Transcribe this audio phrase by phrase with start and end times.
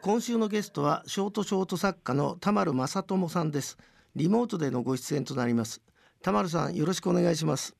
[0.00, 3.76] 今週のゲストはショートショート作家の田丸正智さんです。
[4.14, 5.82] リモートでのご出演となります。
[6.22, 7.74] 田丸さんよろしくお願いします。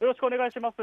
[0.00, 0.76] よろしくお願いします。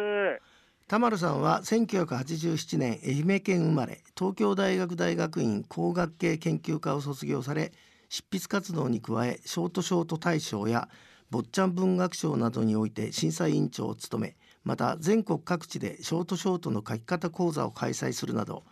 [0.88, 7.72] 田丸さんは1987年愛媛県生まれ東京大学大学院工学系研究科を卒業され
[8.10, 10.90] 執筆活動に加えショートショート大賞や
[11.30, 18.64] 坊ちゃん文学賞などにおいて審査委員長を務めまた全国各地でショートショートの書き方講座を開催するなど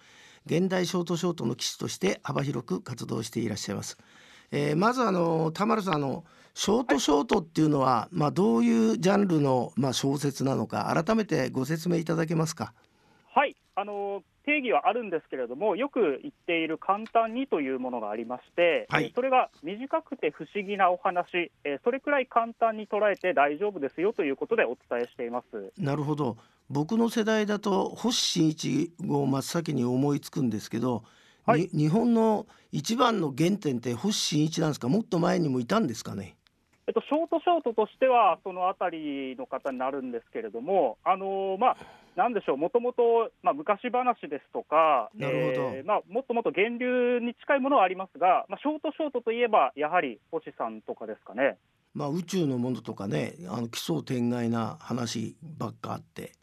[0.45, 3.97] 現代ショートショートの棋士として幅広く活動していらっしゃいます。
[4.51, 6.23] えー、まずあの田丸さんあの
[6.55, 12.73] ショートショートっていうのは、はい、まあどういうジャンルのまあ小説なのか改めてご説明いただけますか？
[13.79, 25.71] はいあの定義はあるんですけれども、よく言っている簡単にというものがありまして、はい、それが短くて不思議なお話、えそれくらい簡単に捉えて大丈夫ですよということでお伝えしています。
[25.77, 26.35] なるほど、
[26.69, 31.03] 僕の世代だと、星新一を真っ先に思いつくんですけど、
[31.45, 36.35] はい、日本の一番の原点って星新一なんですか、もっと前にもいたんですかね？
[36.87, 41.77] えっと、ショートショートとしては、そのあたりの方になるんですけれども、あのまあ、
[42.19, 51.57] なんでしょう、もともと昔話ですとか、えー、まあ、もっともっと源流に近いものはありますが、まあ、ショートショートといえば、やはり星さんとかですかね。
[51.93, 56.33] まあ、宇宙のものとかね、あの奇想天外な話ばっかあって。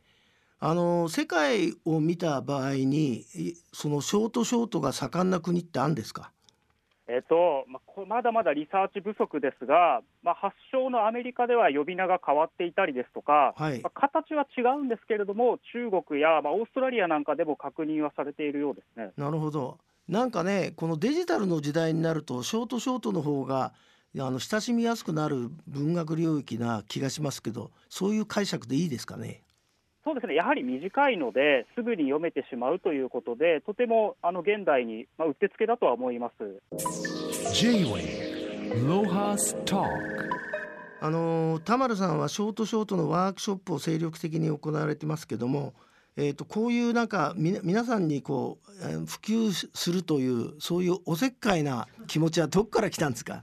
[0.58, 3.26] あの世界を見た場合に
[3.74, 6.32] そのショートショートが盛んな国ってあるんですか？
[7.08, 19.12] えっとまあ、まだまだリサーチ不足ですが、まあ、発祥のアメリカでは呼び名が変わっていたりですとか、はい、まあ、形は違うんですけれども、中国や、まあ、オーストラリアなんかでも確認はされているようですね。
[19.16, 23.72] なるほど、なんかね、このデジタルの時代になると、ショートショートの方が
[24.18, 29.42] あの親しみやすくなる文学領域な気がしますけど、そういう解釈でいいですかね？
[30.06, 30.36] そうですね。
[30.36, 36.62] やはり短いので、すぐに読めてしまうということで、とてもあの現代に、まあ、うってつけだとは思います。
[41.00, 45.74] あの田丸さんはショートショートのワークショップを精力的に行われてますけども、
[46.16, 53.42] えーと、こういうなんかみ皆さんにこう普及するというそういうおせっかいな気持ちはどこから来たんですか？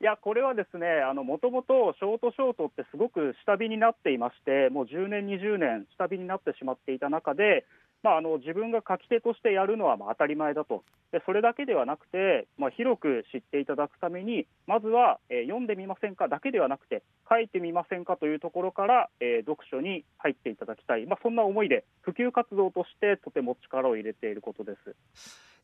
[0.00, 7.64] いや、これはですね、もともとショートショートってすごく下火になっていまして、もう10年、20年、下火になってしまっていた中で、
[8.06, 24.94] まあ、あの自分が書き手としてやるのはまあ当たり前だと、でそれだけではなくて、まあ、広く知っていただくために、まずは、えー、読んでみませんかだけではなくて、書いてみませんかというところから、えー、読書に入っていただきたい、まあ、そんな思いで、普及活動としてとても力を入れていることです。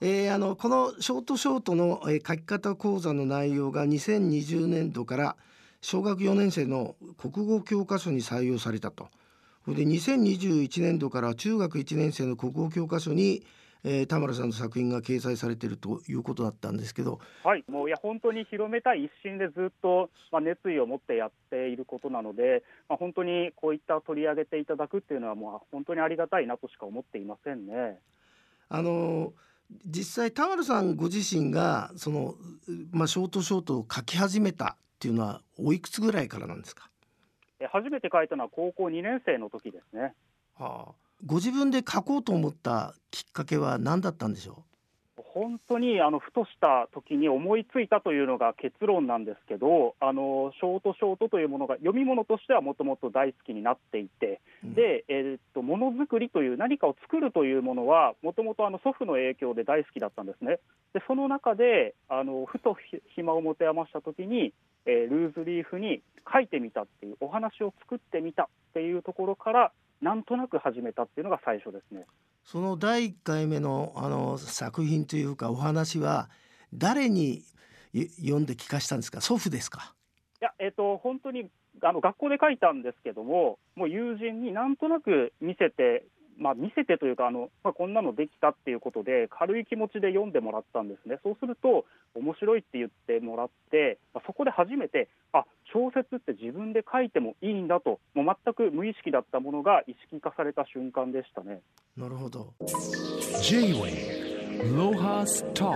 [0.01, 5.37] えー、あのこのショートショートの、えー、書き方講座の内容が2020年度から
[5.81, 9.07] 小学4年生の国語教科書に採用されたと。
[9.69, 13.45] で2021年度から中学1年生の国語教科書に、
[13.85, 27.99] えー、田村さんの作品が掲載されているということだったんですけど、はい、もういや本当に広めたい一心でずっと、まあ、熱意を持ってやっていることなので、まあ、本当にこういった取り上げていただくっていうのはもう本当にありがたいなとしか思っていませんね。
[28.69, 29.33] あの
[29.87, 32.35] 実際田丸さんご自身がその、
[32.91, 36.92] まあ、ショートショートを書き始めたっていうのはおいくつぐらいからなんですか？
[37.71, 40.15] 初めて書いたのは高校2年生の時ですね。
[40.59, 40.93] はあ、
[41.25, 44.73] ご自分で書こうと思ったきっかけは何だったんでしょう？
[45.35, 60.59] 本当にあのふとした時に思いついたというのが結論なんですけどあのショートショートというものが読み物としてはもともと大好きになっていて、うん、で、えー、っとものづくりという何かを作るというものはもともと祖父の影響で大好きだったんですね。
[60.93, 62.77] でその中であのふと
[63.15, 64.53] 暇を持て余した時に
[64.87, 72.05] えー、ルーズリーフに書いてみたっていうお話を作ってみたっていうところからなんとなく始めたっていうのが最初ですね。
[72.45, 76.29] その第1回目のあの作品というかお話は
[76.75, 77.45] 誰に
[78.21, 79.21] 読んで聞かしたんですか？
[79.21, 79.95] 祖父ですか？
[80.41, 81.49] いや、えーと、本当に
[81.83, 86.05] あの学校で書いたんですけどももう友人になんとなく見せて
[86.39, 91.19] まあ、見せてというかあの、まあ、こんなのできたっていうことで軽い気持ちで読んでもらったんですね。
[91.23, 91.85] そうすると
[92.15, 101.61] 面白いって言ってもらって、まあ、そこで初めてあ小説って自分で書いてもいいんだともう全く無意識だったものが意識化された瞬間でしたね。
[101.97, 102.53] なるほど。
[103.43, 105.73] J-Way ロハスター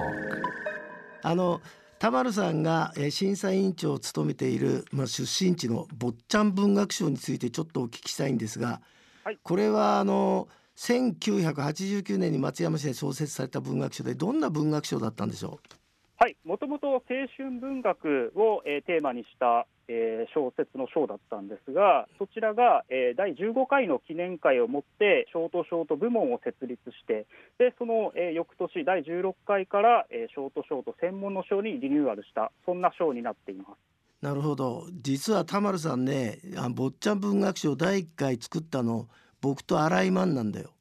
[1.22, 1.60] あの
[1.98, 8.80] 田丸さんが審査委員長を務めている、まあ、出身地の坊ちゃん文学賞についてちょっとお聞きしたいんですが
[9.26, 10.46] はい、これはあの
[10.76, 15.74] 1989年に松山市で創設された文学賞でどんな文学賞だったんでしょう？
[16.18, 17.02] はい、もともと青
[17.36, 27.26] 春文学を、えーテーマにした、えー小説の章だったんですが、そちらが、えー第15回の記念会をもって、ショートショート部門を設立して、
[27.58, 33.95] でその、えー翌年、第16回から、えーショートショート専門の章にリニューアルした、そんな章になっています。
[34.26, 39.06] なるほど実は田丸さんねあ坊ちゃん文学賞第1回作ったの
[39.40, 40.72] 僕と新井満なんだよ。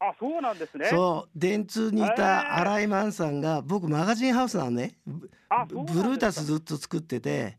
[0.00, 0.88] あそうなんですね。
[0.88, 7.58] そう電通にいた新井満さんが僕マガジンハウスなのねブルータスずっと作ってて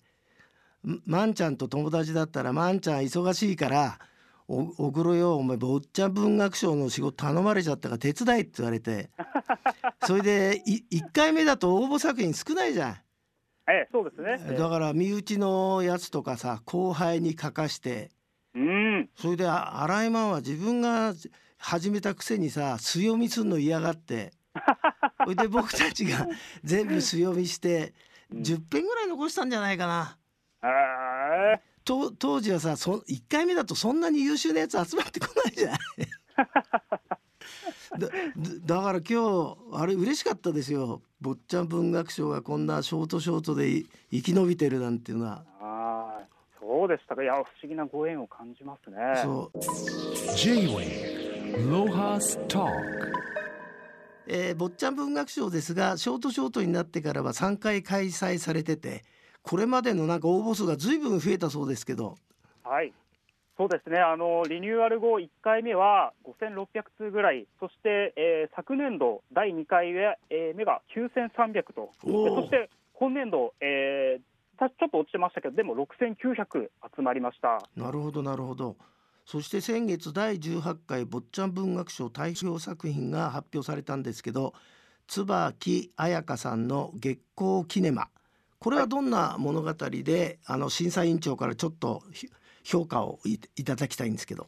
[0.83, 4.00] んマンちゃんと友達だったらマンちゃん忙しいから
[4.48, 9.12] おおぐろよお前坊ちゃん文学賞の仕事頼まれちゃったから手伝いって言われて
[10.07, 12.98] それでい1回目だと応募作品少ないじゃん。
[13.67, 14.38] ええそうですね。
[14.51, 18.12] ええだから身内のやつとかさ後輩に書かして
[18.56, 21.13] うん、それであ新井マンは自分が
[21.57, 24.31] 始めたくせにさ強読みするの嫌がって
[25.25, 26.25] それで僕たちが
[26.63, 27.94] 全部強読みして
[28.31, 30.17] うん10編ぐらい残したんじゃないかな。
[30.63, 35.73] え当時はさそ1回目だとそんなに優秀なやつ集まってこないじゃん。
[35.73, 35.79] だ
[37.97, 38.09] だ
[38.65, 46.27] だから今日あれ嬉しかったですよ坊ちゃん文学賞がこんなショートショートでい生き延びてるなんていうのはああ、
[46.59, 47.24] そうでしたか。
[47.24, 48.97] いや、不思議なご縁を感じますね。
[49.24, 49.59] そう
[50.36, 52.69] J-Wave Lohas Talk
[54.27, 59.03] えー、坊ちゃん文学賞ですがショートショートになってからは3回開催されてて
[59.44, 62.18] これまでのなんか応募数がずいぶん増えたそうですけど
[62.63, 62.91] はい。
[63.57, 63.99] そうですね。
[63.99, 74.21] あのリニューアル後1回目は5600通ぐらい、そして、えー昨年度第2回目えー目が9300と、そして今年度、えー
[74.57, 77.61] たちょっと落ちてましたけど、でも6900集まりました。
[77.75, 78.75] なるほどなるほど。
[79.25, 84.53] そして先月第18回坊ちゃん文学賞代表作品が発表されたんですけど
[85.07, 88.07] 椿彩香さんの「月光キネマ」
[88.59, 92.29] これはどんな物語で、あの審査委員長からちょっとひ
[92.65, 94.47] 評価をいいただきたいんですけど。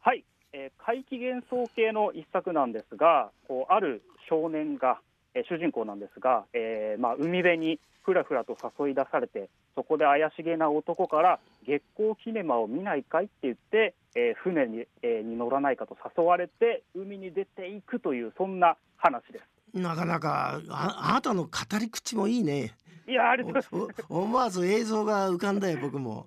[0.00, 5.00] はい、えー怪奇幻想系の一作なんですが、こうある少年が、
[5.34, 19.44] えー主人公なんですが、えーまあ、海辺にふらふらと誘い出されて、そこで怪しげな男から月光キネマを見ないかいって言って、えー船に,、えーに乗らないかと誘われて、海に出ていくという、そんな話です。
[19.74, 22.74] なかなかああなたの語り口もいいね。
[23.06, 26.26] いやーありがとうございますお 思わず映像が浮かんだよ僕も。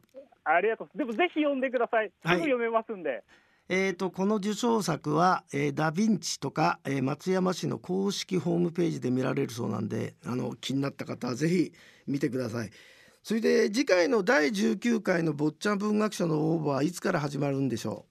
[0.55, 0.97] ありがとう。
[0.97, 2.09] でもぜひ読んでください。
[2.09, 3.23] すぐはい読めますんで。
[3.69, 11.71] えー、とこの受賞作は、えーダ・ヴィンチとか、えー松山市の公式ホームページで見られるそうなんであの気になった方はぜひ
[12.05, 12.69] 見てください。
[13.23, 18.05] それで次回の第19回の坊ちゃん文学賞の応募はいつから始まるんでしょ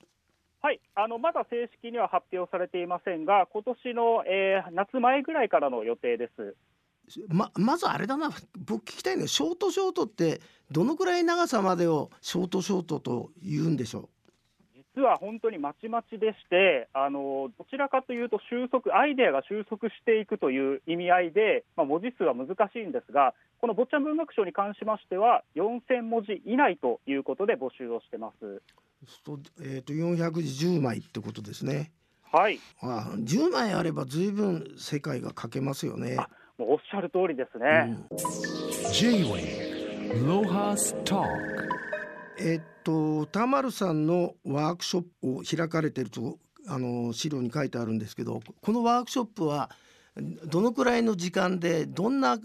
[0.62, 6.54] はい、あのまだ正式には発表されていませんが、今年の、えー夏前ぐらいからの予定です。
[7.18, 8.30] うままずあれだな
[8.66, 10.40] 僕聞きたいのはショートショートって
[10.70, 14.08] どのくらい長さまでをショートショートと言うんでしょ
[14.96, 28.44] 実は本当にまちまちでして、あのどちらかというと収束、アイデアが収束していくという意味合いで、まあ、文字数は難しいんですが、この坊ちゃん文学賞に関しましては、4000文字以内ということで募集をしてます。
[28.44, 28.62] う
[29.24, 31.92] そうすると,、えー、と410枚ってことですね。
[32.32, 36.16] はい、あ10枚あれば随分世界が書けますよね。
[36.64, 37.96] おっしゃる通りですうね。
[42.38, 49.70] えっと田丸さんのワークショップを開かれてるとあの資料に書いてあるんですけどこのワークショップは
[50.46, 52.38] どのくらいの時間でどんな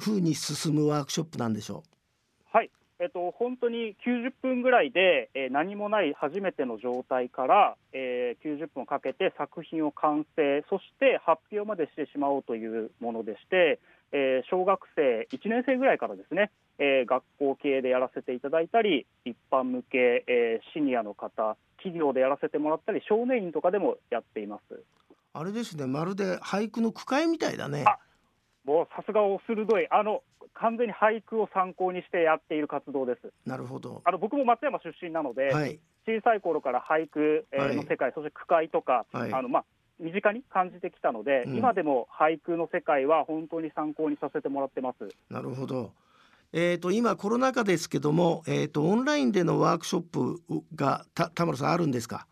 [0.00, 1.84] ふうに進むワークショップなんでしょ
[2.52, 2.85] はい、えっと、
[3.38, 13.80] 本当に90分ぐらいで、えー何もない初めての状態から、えー90分をかけて作品を完成、そして発表までしてしまおうというものでして、
[14.12, 24.74] えー小学生1年生ぐらいからですね、えー学校系でやらせていただいたり、一般向け、えーシニアの方、企業でやらせてもらったり、少年院とかでもやっています。
[24.74, 24.84] う
[25.34, 27.84] あれですねまるで俳句の句会みたいだね。
[28.66, 30.22] あもうさすがお鋭い、あの
[30.54, 33.32] 完全に俳句を参考にしてやっている活動です。
[33.44, 34.02] なるほど。
[34.04, 39.64] あの僕も松山出身なので、はい小さい頃から俳句の世界、そして句会とか、はいあのまあ、
[39.98, 45.08] 身近に感じてきたので、うん今でも俳句の世界は本当に参考にさせてもらってます。
[45.28, 45.92] なるほど。
[46.52, 50.40] えー、と今コロナ禍ですけども、えー、とオンラインでのワークショップ
[50.76, 52.28] がた田村さんあるんですか？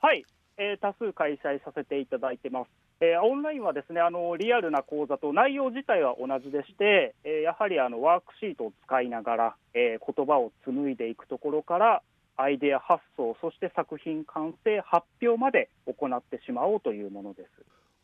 [0.00, 0.24] はい、
[0.56, 2.68] えー多数開催させていただいてます。
[3.00, 12.02] えーオンラインはですねあのリアルな講座と内容自体は同じでして、えーやはりあのワークシートを使いながら、えー言葉を紡いでいくところから
[12.36, 17.48] アイデア発想そして作品完成発表まで行ってしまおうというものです。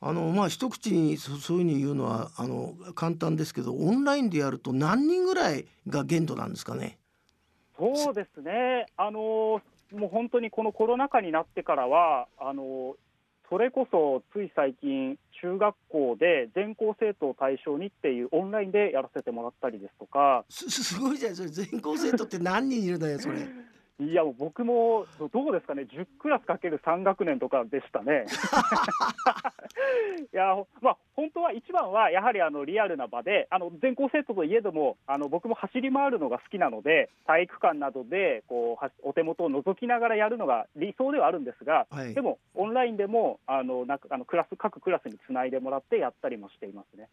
[0.01, 6.99] あのまあ一口にそそういうふうに言うのはあの簡単ですけどオンラインでやると何人ぐらいが限度なんですかね？
[7.79, 9.61] そうですね、あの
[9.93, 12.97] もう本当にこのコロナ禍になってからは、あの
[13.49, 23.47] それこそつい最近、中学校で全校生徒を対象にっていうオンラインでやらせてもらったりですとか、すすごいじゃないそれ全校生徒って何人いるのよそれ。
[24.01, 28.27] いや、僕もどどうですかね、10クラスかける3学年とかでしたね。
[30.33, 47.09] いや、まあ、本当は一番はやはりあのリアルな場で、あの全校生徒といえども、あの僕も走り回るのが好きなので、体育館などでこうはお手元を覗きながらやるのが理想ではあるんですが、はいでもオンラインでもあのなんかあのクラス各クラスにつないでもらってやったりもしていますね。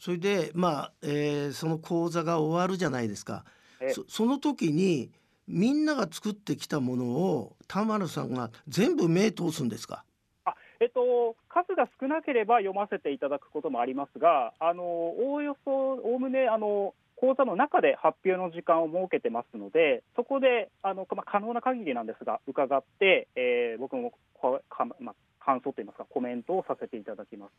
[0.00, 3.44] それでまあ、えーその講座が終わるじゃないですか。
[3.80, 5.12] えそその時に
[5.48, 10.04] みんなが作ってきたものを田丸さんが全部目通すんですか？
[10.44, 25.14] あえっと、数が少なければ読ませていただくこともありますが、あのおおよそ、おおむねあの講座の中で発表の時間を設けてますので、そこであの、まあ、可能な限りなんですが、伺って、えー僕もこか、まあ、
[25.44, 27.54] 感想といいますか、コメントをさせていただきます。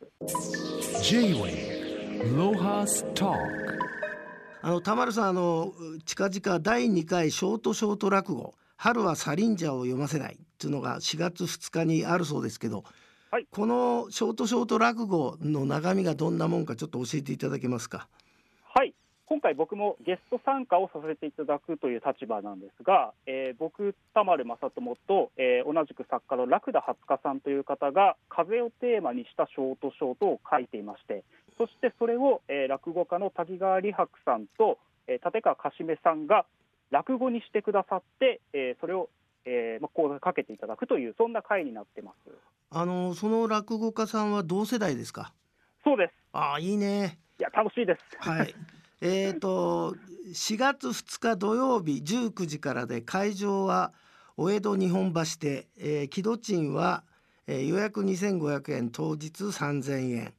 [4.62, 5.74] あの田丸さんあの
[6.06, 12.84] 近々第2回ショートショート落語「春はサリンジャーを読ませない」っていうのが4月2日にあるそうですけど、
[13.32, 18.10] はいこのショートショート落語の中身がどんなもんかちょっと教えていただけますか？
[18.74, 18.94] はい
[19.28, 31.24] 今回、僕もゲスト参加をさせていただくという立場なんですが、えー僕、田丸正智と、えー同じく作家のラクダ初香さんという方が、風をテーマにしたショートショートを書いていまして、
[31.60, 36.46] そしてそれを、えー落語家の滝川理白さんと、えー立川かしめさんが
[36.90, 39.10] 落語にしてくださって、えーそれを、
[39.46, 42.32] えーまあ、講座にかけていただくという、そんな会になってます。
[42.72, 45.34] あのその落語家さんは同世代ですか？
[45.84, 46.14] そうです。
[46.34, 47.20] ああいいね。
[47.40, 48.02] いや、楽しいです。
[48.20, 48.54] はい。
[49.02, 49.96] えっと
[50.34, 53.94] 4月2日土曜日19時からで会場は
[54.38, 57.04] お江戸日本橋で、えー、木戸賃は、
[57.48, 60.34] えー予約2500円当日3000円、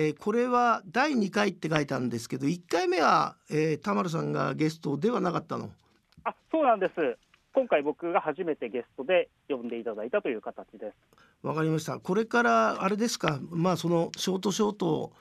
[0.00, 5.70] えーこれは第2回って書いてあるんですけど1回目は、えー、田丸さんがゲストではなかったの？
[6.22, 6.92] あそうなんです。
[7.52, 10.94] 今回僕が初めてゲストで呼んでいただいたという形です。
[11.42, 13.40] わかりましたこれからあれですか？
[13.50, 15.12] まあそのショートショートを、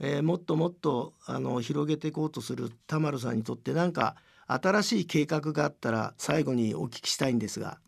[0.00, 4.16] えーもっともっとあの広げていこうとする田丸さんにとってなんか
[4.48, 7.78] 新しい計画があったら最後にお聞きしたいんですが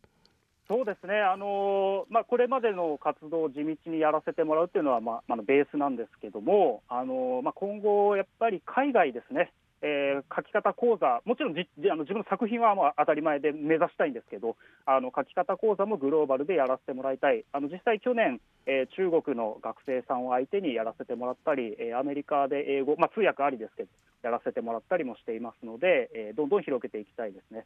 [0.69, 23.89] そうですね、あのまあ、これまでの活動を地道にやらせてもらうっていうのは、まあ、まあ、ベースなんですけども、あのまあ、今後、やっぱり海外ですね、えー書き方講座、もちろんじあの自分の作品はまあ当たり前で目指したいんですけど、あの書き方講座もグローバルでやらせてもらいたい、あの実際、去年、えー中国の学生さんを相手にやらせてもらったり、えーアメリカで英語、まあ、通訳ありですけど、
[24.23, 27.65] やらせてもらったりもしていますので、えーどんどん広げていきたいですね。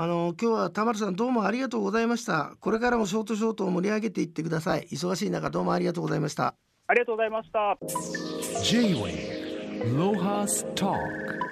[0.00, 2.54] あの今日は田丸さんどうもありがとうございました。
[2.60, 4.86] これからもショートショートを盛り上げていってください。
[4.92, 6.54] 忙しい中どうもありがとうございました。
[6.86, 7.76] ありがとうございました。
[8.62, 11.47] J-Wave Lohas Talk